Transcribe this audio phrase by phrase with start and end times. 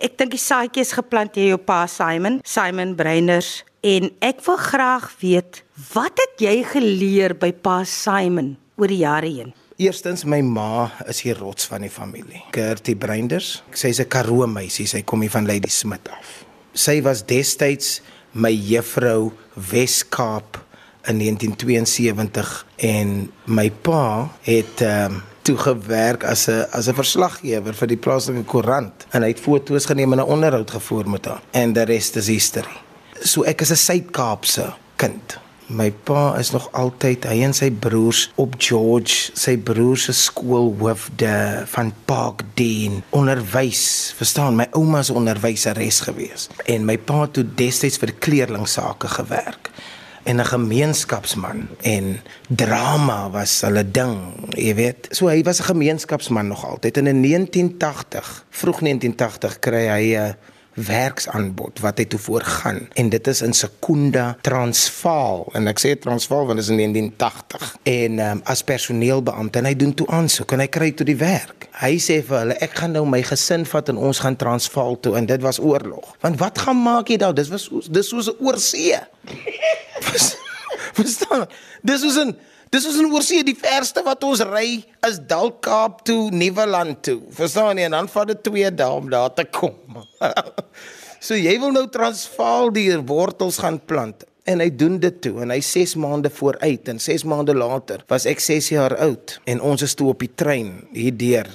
[0.00, 4.56] Ek dink die saadjie is geplant deur jou pa Simon, Simon Breiners en ek wil
[4.56, 5.58] graag weet
[5.92, 9.52] wat het jy geleer by pa Simon oor die jare heen?
[9.80, 12.40] Eerstens my ma is die rots van die familie.
[12.56, 13.60] Gertie Breinders.
[13.76, 16.44] Sy's 'n Karoo meisie, sy kom hier van Lady Smith af.
[16.72, 18.00] Sy was destyds
[18.32, 20.56] my juffrou Weskaap
[21.08, 27.74] in 1972 en my pa het ehm um, toe gewerk as 'n as 'n verslaggewer
[27.74, 31.42] vir die plaaslike koerant en hy het foto's geneem en 'n onderhoud gevoer met haar
[31.50, 32.76] en die res is history.
[33.22, 35.38] So ek is 'n Suid-Kaapse kind.
[35.66, 41.62] My pa is nog altyd hy en sy broers op George, sy broers se skoolhoofde
[41.66, 44.12] van Parkdean onderwys.
[44.16, 49.70] Verstaan, my ouma se onderwyseres gewees en my pa het toe destyds vir kleerlingsake gewerk
[50.22, 54.16] en 'n gemeenskapsman en drama was hulle ding,
[54.48, 55.08] jy weet.
[55.10, 60.36] So hy was 'n gemeenskapsman nog altyd en in 1980, vroeg 1980 kry hy 'n
[60.86, 66.48] werksaanbod wat hy toe voorgaan en dit is in Sekunda Transvaal en ek sê Transvaal
[66.48, 70.64] want dit is in 1980 en um, as personeelbeampte en hy doen toe aansoek en
[70.64, 71.68] hy kry toe die werk.
[71.80, 75.16] Hy sê vir hulle ek gaan nou my gesin vat en ons gaan Transvaal toe
[75.20, 76.14] en dit was oorlog.
[76.24, 77.34] Want wat gaan maak jy daar?
[77.36, 79.00] Dis was dis soos 'n oorsee.
[80.98, 81.46] Verstaan?
[81.82, 82.36] Dis soos 'n
[82.70, 87.20] Dis is 'n oorsee die verste wat ons ry is dalk Kaap toe, Nieuweland toe.
[87.30, 87.84] Verstaan jy?
[87.84, 89.74] En dan vat dit 2 dae om daar te kom.
[91.26, 95.50] so jy wil nou Transvaal die wortels gaan plant en hy doen dit toe en
[95.50, 99.82] hy 6 maande vooruit en 6 maande later was ek 6 jaar oud en ons
[99.82, 101.50] is toe op die trein hier deur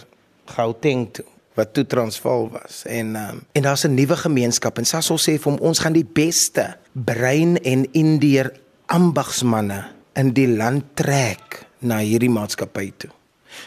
[0.52, 5.18] Gauteng toe wat toe Transvaal was en um, en daar's 'n nuwe gemeenskap en Sasol
[5.18, 8.52] sê vir hom ons gaan die beste brein en indeer
[8.86, 13.12] ambagsmanne in die land trek na hierdie maatskappy toe.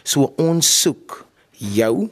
[0.04, 1.24] So ons soek
[1.58, 2.08] jou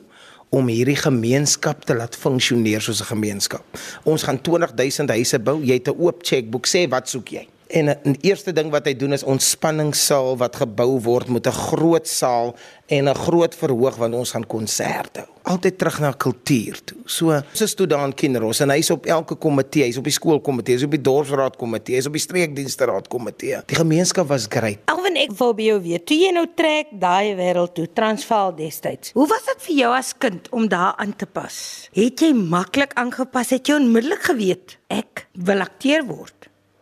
[0.54, 3.64] om hierdie gemeenskap te laat funksioneer soos 'n gemeenskap.
[4.04, 5.60] Ons gaan 20000 huise bou.
[5.62, 6.66] Jy het 'n oop chequeboek.
[6.66, 7.46] Sê wat soek jy?
[7.66, 12.08] En 'n eerste ding wat hy doen is ontspanningssaal wat gebou word met 'n groot
[12.08, 12.54] saal
[12.86, 15.28] en 'n groot verhoog want ons gaan konserte hou.
[15.42, 16.96] Altyd terug na kultuur toe.
[17.04, 20.12] So, ons is toe daar in Kinross en hy's op elke komitee, hy's op die
[20.12, 23.62] skoolkomitee, hy's op die dorpsraad komitee, hy's op die streekdienste raad komitee.
[23.66, 24.78] Die gemeenskap was great.
[24.84, 29.10] Alwen ek wil by jou weet, toe jy nou trek daai wêreld toe, Transvaal destyds.
[29.12, 31.88] Hoe was dit vir jou as kind om daar aan te pas?
[31.92, 33.50] Het jy maklik aangepas?
[33.50, 36.35] Het jy onmiddellik geweet ek wil akteur word?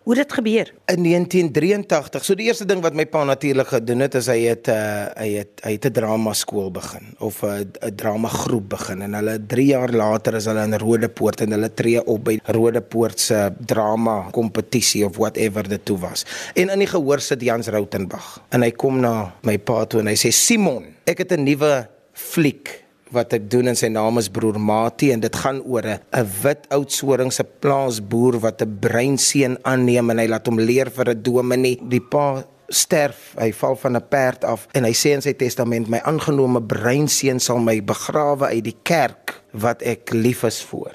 [0.04, 0.68] Hoe dit gebeur?
[0.92, 2.24] In 1983.
[2.24, 5.28] So die eerste ding wat my pa natuurlik gedoen het is hy het uh, hy
[5.38, 9.38] het hy het 'n drama skool begin of 'n 'n drama groep begin en hulle
[9.46, 14.28] 3 jaar later is hulle in Rodepoort en hulle tree op by Rodepoort se drama
[14.30, 16.26] kompetisie of whatever dit toe was.
[16.54, 20.06] En in die gehoor sit Jans Rautenbach en hy kom na my pa toe en
[20.06, 24.30] hy sê Simon, ek het 'n nuwe fliek wat ek doen en sy naam is
[24.32, 30.10] broer Mati en dit gaan oor 'n wit oudsoring se plaasboer wat 'n breinseun aanneem
[30.10, 31.78] en hy laat hom leer vir 'n dominee.
[31.88, 35.88] Die pa sterf, hy val van 'n perd af en hy sê in sy testament
[35.88, 40.94] my aangenome breinseun sal my begrawe uit die kerk wat ek lief is vir.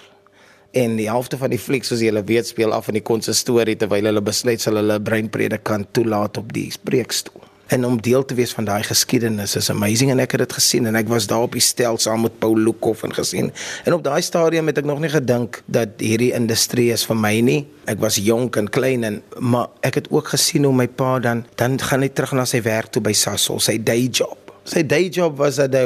[0.74, 4.06] En die helfte van die fliek soos julle weet speel af in die konsistorie terwyl
[4.06, 8.66] hulle besluit sal hulle breinpredikant toelaat op die preekstoel en om deel te wees van
[8.66, 11.64] daai geskiedenis is amazing en ek het dit gesien en ek was daar op die
[11.64, 13.52] stel saam met Paul Lukhof en gesien.
[13.86, 17.36] En op daai stadium het ek nog nie gedink dat hierdie industrie is vir my
[17.46, 17.60] nie.
[17.90, 21.46] Ek was jonk en klein en maar ek het ook gesien hoe my pa dan
[21.62, 24.54] dan gaan hy terug na sy werk toe by Sasol sy day job.
[24.66, 25.86] Sy day job was dat hy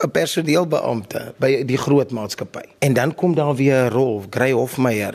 [0.00, 5.14] 'n personeelbeampte by die groot maatskappy en dan kom daar weer 'n rol Grey Hofmeyer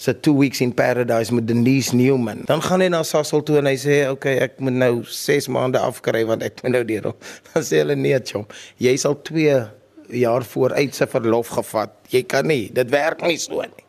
[0.00, 2.40] se 2 weeks in paradise met Denise Newman.
[2.44, 5.48] Dan gaan hy na Sasol toe en hy sê, "Oké, okay, ek moet nou 6
[5.48, 7.12] maande afkry want ek moet nou deur."
[7.52, 8.46] Dan sê hulle, "Nee, chom,
[8.76, 9.68] jy sal 2
[10.08, 11.90] jaar vooruit se verlof gevat.
[12.08, 12.70] Jy kan nie.
[12.72, 13.84] Dit werk nie so nie."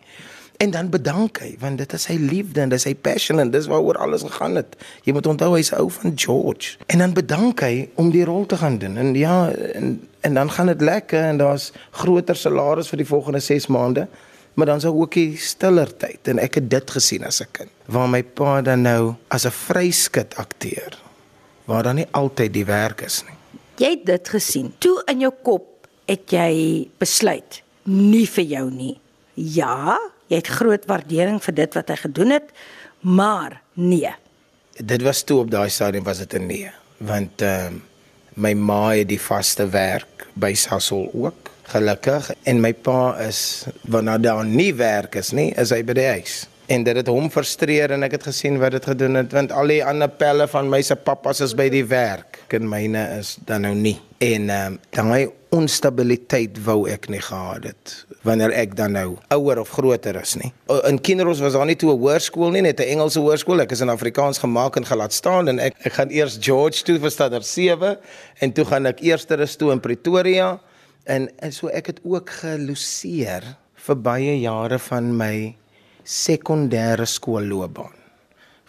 [0.62, 3.66] En dan bedank hy want dit is sy liefde en dis sy passion en dis
[3.66, 4.76] waaroor alles gegaan het.
[5.04, 6.78] Jy moet onthou hy's ou van George.
[6.86, 8.98] En dan bedank hy om die rol te gaan doen.
[8.98, 13.40] En ja, en, en dan gaan dit lekker en daar's groter salaris vir die volgende
[13.40, 14.06] 6 maande
[14.54, 17.72] maar dan sou ook die stiller tyd en ek het dit gesien as 'n kind
[17.86, 20.98] waar my pa dan nou as 'n vryskut akteur
[21.66, 23.38] waar dan nie altyd die werk is nie.
[23.78, 24.74] Jy het dit gesien.
[24.78, 29.00] Toe in jou kop het jy besluit nie vir jou nie.
[29.36, 32.52] Ja jy het groot waardering vir dit wat hy gedoen het
[33.02, 34.12] maar nee.
[34.78, 37.80] Dit was toe op daai stadium was dit 'n nee want ehm uh,
[38.34, 44.22] my ma het die vaste werk by Sasol ook gelukkig en my pa is wanneer
[44.22, 46.42] daar nie werk is nie, is hy by die huis.
[46.72, 49.72] en dit het hom frustreer en ek het gesien wat dit gedoen het want al
[49.74, 53.66] die ander pelle van my se pappas is by die werk en myne is dan
[53.68, 58.96] nou nie en ehm um, daai onstabiliteit wou ek nie gehad het wanneer ek dan
[58.96, 60.52] nou ouer of groter is nie.
[60.88, 63.62] In Kinderhof was daar nie toe 'n hoërskool nie, net 'n Engelse hoërskool.
[63.62, 67.00] Ek is in Afrikaans gemaak en gelaat staan en ek ek gaan eers George toe
[67.00, 67.98] vir standaard 7
[68.40, 70.60] en toe gaan ek eersteres toe in Pretoria
[71.06, 73.46] en, en so ek het ook geluseer
[73.82, 75.34] vir baie jare van my
[76.06, 77.98] sekondêre skoolloopbaan.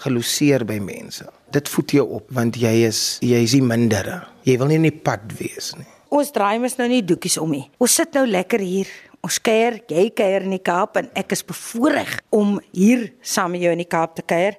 [0.02, 1.26] Geluseer by mense.
[1.52, 4.10] Dit voed jou op want jy is jy is nie minder.
[4.48, 5.88] Jy wil nie in die pad wees nie.
[6.12, 7.64] Ons draai mos nou nie doekies om nie.
[7.80, 8.90] Ons sit nou lekker hier
[9.22, 13.62] Ons kuier, jy kuier in die Kaap en ek is bevoorreg om hier saam met
[13.62, 14.56] jou in die Kaap te kuier.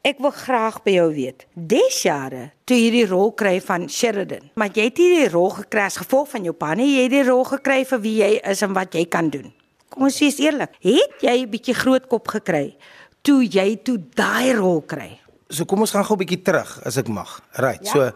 [0.00, 1.42] Ek wil graag by jou weet.
[1.52, 5.82] Des jare toe jy die rol kry van Sheridan, maar jy het hierdie rol gekry
[5.84, 8.62] as gevolg van jou pa, nie jy het die rol gekry vir wie jy is
[8.64, 9.50] en wat jy kan doen.
[9.92, 10.72] Kom ons wees eerlik.
[10.80, 12.76] Het jy 'n bietjie groot kop gekry
[13.22, 15.20] toe jy toe daai rol kry?
[15.50, 17.42] So kom ons gaan gou 'n bietjie terug as ek mag.
[17.58, 17.84] Right.
[17.84, 17.92] Ja.
[17.92, 18.10] So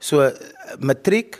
[0.00, 0.32] so
[0.80, 1.38] matriek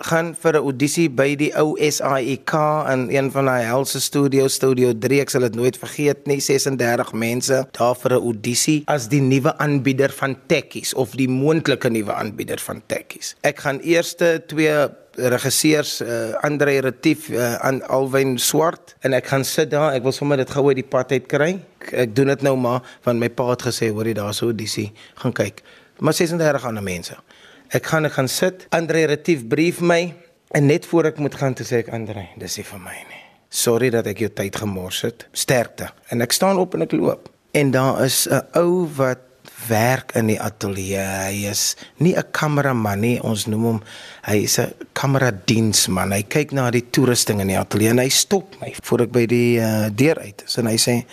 [0.00, 2.52] gaan vir 'n audisie by die ou SAIK
[2.92, 6.40] in een van daai helse studio studio 3 ek sal dit nooit vergeet nie.
[6.40, 11.88] 36 mense daar vir 'n audisie as die nuwe aanbieder van tekkies of die moontlike
[11.88, 13.36] nuwe aanbieder van tekkies.
[13.42, 19.44] Ek gaan eerste twee regisseurs uh, Andre Retief uh, aan Alwyn Swart en ek gaan
[19.44, 19.92] sit daar.
[19.92, 21.60] Ek wil sommer dit gou uit die pad uit kry.
[21.80, 24.46] Ek, ek doen dit nou maar want my pa het gesê hoor jy daar so
[24.46, 25.62] audisie gaan kyk.
[25.98, 27.16] Maar 36 ander mense
[27.74, 28.66] Ek gaan ek gaan sit.
[28.70, 30.14] Andre Retief brief my
[30.54, 33.22] en net voor ek moet gaan toe sê ek Andre, dis nie vir my nie.
[33.50, 35.26] Sorry dat ek jou tyd gemors het.
[35.32, 35.90] Sterkte.
[36.10, 37.30] En ek staan op en ek loop.
[37.56, 39.26] En daar is 'n ou wat
[39.68, 41.00] werk in die ateljee.
[41.00, 43.82] Hy is nie 'n kameraman nie, ons noem hom
[44.22, 46.12] hy is 'n kameradiensman.
[46.12, 49.26] Hy kyk na die toerusting in die ateljee en hy stop my voor ek by
[49.26, 51.04] die uh, deur uit is en hy sê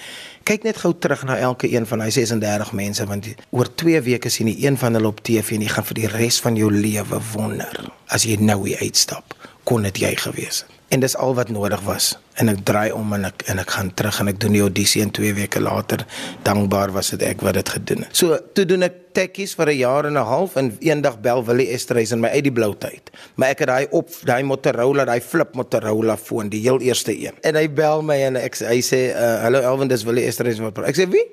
[0.44, 4.30] kyk net gou terug na elke een van hy 36 mense want oor 2 weke
[4.34, 6.72] sien jy een van hulle op TV en jy gaan vir die res van jou
[6.72, 7.92] lewe wonder.
[8.08, 11.82] As jy nou hier uitstap kon dit jy gewees het en dis al wat nodig
[11.88, 14.62] was en ek draai om en ek en ek gaan terug en ek doen die
[14.62, 16.04] audisie en 2 weke later
[16.46, 18.14] dankbaar was dit ek wat dit gedoen het.
[18.18, 21.70] So toe doen ek tekkies vir 'n jaar en 'n half en eendag bel Willie
[21.74, 23.10] Esterhuis in my uit die blou tyd.
[23.36, 27.34] Maar ek het daai op daai Motorola, daai flip Motorola foon, die heel eerste een.
[27.42, 30.74] En hy bel my en ek hy sê uh, hallo Elvin dis Willie Esterhuis wat
[30.74, 30.90] praat.
[30.90, 31.26] Ek sê wie?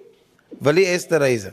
[0.60, 1.48] Willie Esterhuis.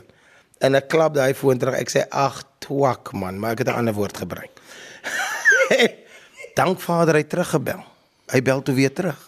[0.60, 1.74] En ek klap daai foon terug.
[1.74, 4.50] Ek sê ag twak man, maar ek het 'n ander woord gebruik.
[6.58, 7.97] Dankvader hy teruggebel.
[8.32, 9.18] Hy bel toe weer terug.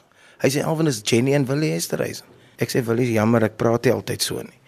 [0.40, 2.22] Hy sê Alvin is Jenny en Willie Esterhuis.
[2.60, 4.59] Ek sê Willie, jammer, ek praat nie altyd so nie.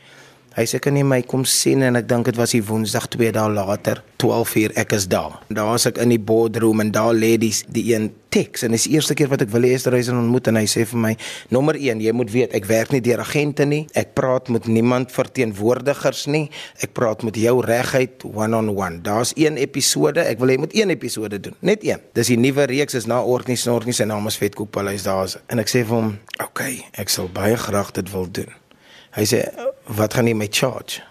[0.53, 3.31] Hy sê kan jy my kom sien en ek dink dit was die Woensdag 2
[3.33, 5.39] dae later 12 uur ek is daar.
[5.49, 8.87] Daar was ek in die boardroom en daar lê die die een teks en dis
[8.89, 11.13] eerste keer wat ek Willie Esterhuis ontmoet en hy sê vir my
[11.53, 13.83] nommer 1 jy moet weet ek werk nie deur agente nie.
[13.99, 16.47] Ek praat met niemand verteenwoordigers nie.
[16.85, 19.03] Ek praat met jou reguit one on one.
[19.05, 21.57] Daar's een episode, ek wil hê jy moet een episode doen.
[21.61, 22.05] Net een.
[22.17, 25.39] Dis die nuwe reeks is na Orkney Snorkney se naam is Vetkoek Paleis daar's.
[25.49, 28.62] En ek sê vir hom, "Oké, okay, ek sal baie graag dit wil doen."
[29.13, 29.49] Hy sê,
[29.87, 31.03] "Wat gaan jy my charge?"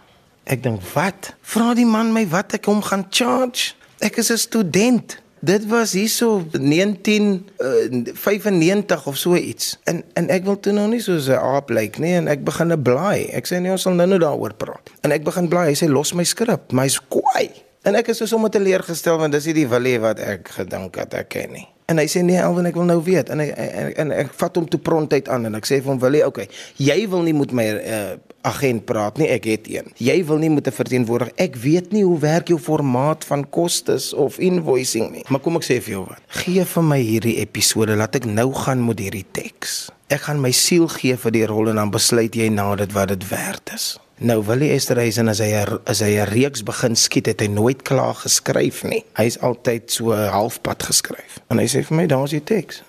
[0.43, 1.33] Ek dink, "Wat?
[1.41, 3.73] Vra die man my wat ek hom gaan charge?
[3.99, 9.79] Ek is 'n student." Dit was hierso 1995 uh, of so iets.
[9.83, 12.71] En en ek wil toe nou nie soos 'n aap lyk nie en ek begin
[12.71, 13.25] 'n blaai.
[13.33, 14.89] Ek sê nee, ons sal nou-nou daaroor praat.
[15.01, 15.67] En ek begin blaai.
[15.67, 16.71] Hy sê los my skrip.
[16.71, 17.49] My's kwaai.
[17.81, 21.15] En ek is so sommer teleurgestel want dis nie die Willie wat ek gedink het
[21.17, 21.67] ek ken nie.
[21.91, 23.31] En hy sê nee, Alwin, ek wil nou weet.
[23.33, 25.99] En hy en, en ek vat hom toe prontheid aan en ek sê vir hom,
[25.99, 26.47] "Wil jy, okay,
[26.77, 28.13] jy wil nie met my uh,
[28.47, 29.89] agent praat nie, ek het een.
[30.01, 31.33] Jy wil nie met 'n verteenwoordiger.
[31.37, 35.25] Ek weet nie hoe werk jou formaat van kostes of invoicing nie.
[35.29, 36.21] Maar kom ek sê vir jou wat.
[36.27, 39.89] Gee vir my hierdie episode, laat ek nou gaan met hierdie teks.
[40.09, 43.07] Ek gaan my siel gee vir die rol en dan besluit jy na dit wat
[43.07, 45.47] dit werd is." Nou Willie Esterhuizen as hy
[45.89, 49.01] as hy 'n reeks begin skiet het hy nooit klaar geskryf nie.
[49.17, 51.39] Hy's altyd so halfpad geskryf.
[51.49, 52.83] En hy sê vir my daar's die teks.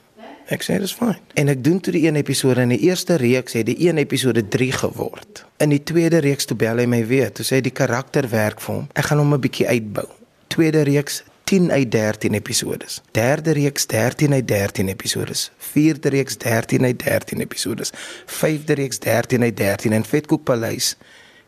[0.50, 1.16] Ek sê dis fyn.
[1.34, 4.48] En ek doen toe die een episode in die eerste reeks het die een episode
[4.48, 5.44] 3 geword.
[5.56, 7.32] In die tweede reeks toe bel hy my weer.
[7.32, 8.88] Toe sê hy die karakter werk vir hom.
[8.92, 10.08] Ek gaan hom 'n bietjie uitbou.
[10.48, 13.00] Tweede reeks 10 uit 13 episodes.
[13.12, 15.50] Derde reeks 13 uit 13 episodes.
[15.58, 17.90] Vierde reeks 13 uit 13 episodes.
[18.26, 20.96] Vyfde reeks 13 uit 13 en Vetkoek Paleis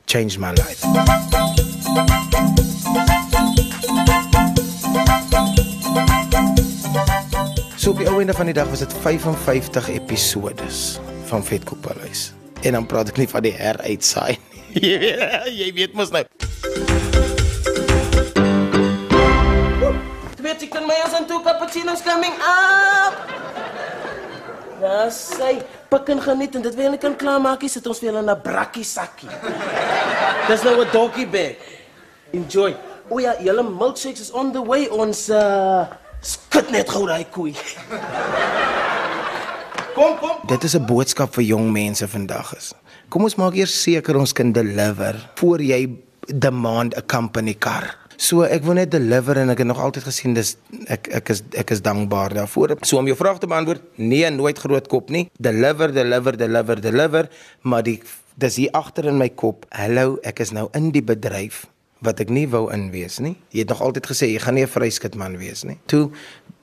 [0.06, 0.80] changed my life.
[7.76, 12.32] So op die ou einde van die dag was dit 55 episodes van Vetkoek Paleis.
[12.62, 14.54] En dan praat ek nie van die heruitsaai nie.
[15.60, 16.24] Jy weet mos nou.
[20.34, 23.53] Twee chicken mayos and two cappuccinos coming up.
[24.84, 28.20] Daar sê pik en geniet en dit wil jy kan klaarmaak, sit ons vir julle
[28.20, 29.30] 'n brakkie sakkie.
[30.48, 31.56] Dis nou 'n doggy bag.
[32.32, 32.76] Enjoy.
[33.08, 35.86] O ja, julle milkshakes is on the way ons uh
[36.20, 37.56] skit net gou daai koei.
[39.94, 40.36] Kom, kom.
[40.48, 42.74] Dit is 'n boodskap vir jong mense vandag is.
[43.08, 45.88] Kom ons maak eers seker ons kan deliver voor jy
[46.26, 48.03] demand 'n company kar.
[48.16, 50.56] So ek wil net deliver en ek het nog altyd gesien dis
[50.92, 52.76] ek ek is ek is dankbaar daarvoor.
[52.82, 55.28] So om jou vraag te beantwoord, nee, nooit groot kop nie.
[55.38, 57.30] Deliver, deliver, deliver, deliver,
[57.62, 58.00] maar die
[58.40, 59.66] dis hier agter in my kop.
[59.70, 61.64] Hallo, ek is nou in die bedryf
[62.04, 63.36] wat ek nie wou inwees nie.
[63.54, 65.78] Jy het nog altyd gesê jy gaan nie 'n vryskutman wees nie.
[65.86, 66.10] Toe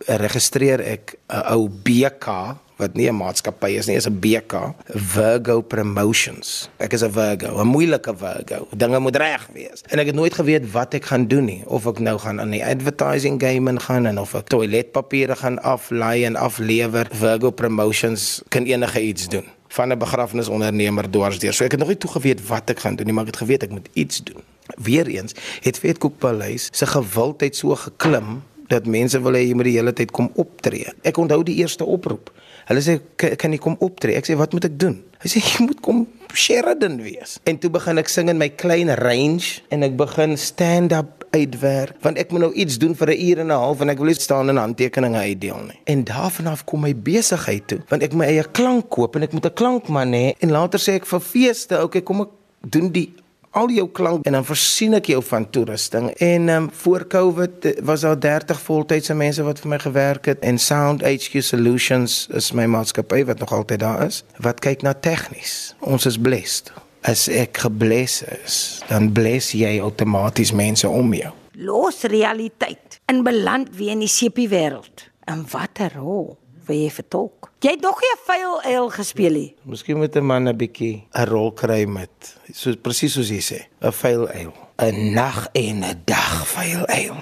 [0.08, 5.62] registreer ek 'n ou BK wat nie 'n maatskappy is nie, is 'n BK, Virgo
[5.62, 6.70] Promotions.
[6.78, 8.68] Ek is 'n Virgo, 'n moeilike Virgo.
[8.76, 9.82] Dinge moet reg wees.
[9.90, 12.50] En ek het nooit geweet wat ek gaan doen nie, of ek nou gaan aan
[12.50, 17.08] die advertising game ingaan en of ek toiletpapiere gaan aflaai en aflewer.
[17.12, 21.54] Virgo Promotions kan enige iets doen van 'n begrafnisondernemer dwarsdeur.
[21.54, 23.64] So ek het nog nie toegeweet wat ek gaan doen nie, maar ek het geweet
[23.64, 24.42] ek moet iets doen.
[24.84, 29.78] Weereens het Vetkoek Paleis se gewildheid so geklim dat mense wil hê jy moet die
[29.78, 30.94] hele tyd kom optree.
[31.02, 32.32] Ek onthou die eerste oproep.
[32.72, 33.00] Hulle sê
[33.36, 34.16] kan jy kom optree?
[34.16, 35.02] Ek sê wat moet ek doen?
[35.20, 37.36] Hy sê jy moet kom Sheridan wees.
[37.44, 42.20] En toe begin ek sing in my klein range en ek begin stand-up uitwerk want
[42.20, 44.16] ek moet nou iets doen vir 'n uur en 'n half en ek wil nie
[44.16, 45.80] staan en handtekeninge uitdeel nie.
[45.86, 49.34] En daarvan af kom my besigheid toe want ek my eie klank koop en ek
[49.34, 52.30] moet 'n klankman hê en later sê ek vir feeste, okay, kom ek
[52.62, 53.14] doen die
[53.52, 56.10] al jou klank en dan voorsien ek jou van toerusting.
[56.24, 60.40] En um, voor Covid eh, was daar 30 voltydse mense wat vir my gewerk het
[60.40, 64.94] en Sound HQ Solutions is my maatskappy wat nog altyd daar is wat kyk na
[64.94, 66.72] tegnies ons is blessed.
[67.02, 71.32] As ek gebless is dan bless jy outomaties mense om jou.
[71.58, 73.02] Los realiteit.
[73.12, 76.38] In beland weer in die sepie wêreld en watter rol
[76.72, 79.56] wil jy vertolk Jy het nog nie 'n vuil eil gespeel nie.
[79.70, 82.10] Miskien moet 'n man 'n bietjie 'n rol kry met
[82.54, 84.54] so presies soos jy sê, 'n vuil eil.
[84.80, 87.16] 'n Nag en 'n dag vuil eil.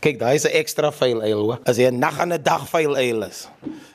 [0.00, 1.58] Kyk, daai is 'n ekstra vuil eil, hoor.
[1.66, 3.48] As jy 'n nag en 'n dag vuil eil is.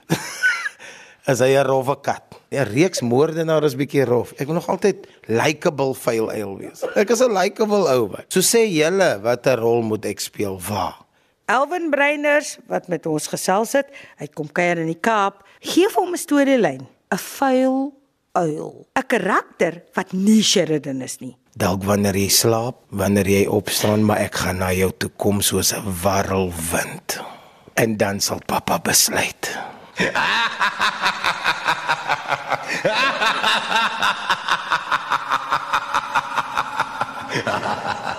[1.32, 2.36] as hy 'n rowwe kat.
[2.52, 4.34] 'n Reeks moordenaar is bietjie rof.
[4.38, 6.84] Ek wil nog altyd likeable vuil eil wees.
[6.96, 8.12] Ek is 'n likeable ou.
[8.28, 10.60] So sê julle watter rol moet ek speel?
[10.60, 11.03] Waar?
[11.46, 16.02] Elwin Breiners wat met ons gesels het, hy kom kuier in die Kaap, gee vir
[16.02, 17.92] hom 'n storielyn, 'n vuil
[18.34, 21.36] uil, 'n karakter wat nie Sheridan is nie.
[21.56, 25.74] Dalk wanneer jy slaap, wanneer jy opstaan, maar ek gaan na jou toe kom soos
[25.74, 27.22] 'n warrelwind.
[27.76, 29.58] En dan sal pappa besluit.
[29.96, 30.82] Ha ha ha
[37.44, 38.13] ha ha!